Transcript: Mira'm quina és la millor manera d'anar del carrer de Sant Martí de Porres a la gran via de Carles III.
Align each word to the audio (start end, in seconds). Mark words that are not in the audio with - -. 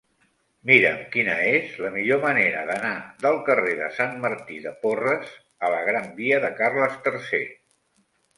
Mira'm 0.67 1.01
quina 1.15 1.33
és 1.49 1.75
la 1.83 1.91
millor 1.97 2.21
manera 2.23 2.63
d'anar 2.69 2.93
del 3.25 3.37
carrer 3.51 3.75
de 3.83 3.91
Sant 3.99 4.17
Martí 4.25 4.59
de 4.65 4.73
Porres 4.87 5.37
a 5.69 5.71
la 5.75 5.85
gran 5.91 6.09
via 6.23 6.41
de 6.49 6.53
Carles 6.63 6.99
III. 7.11 7.45